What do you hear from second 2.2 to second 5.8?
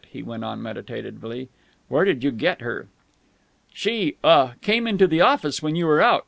you get her?" "She ah came into the office, when